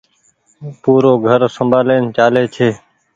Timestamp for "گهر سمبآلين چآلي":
1.23-2.43